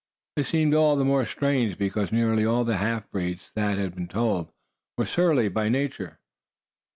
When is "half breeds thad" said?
2.65-3.77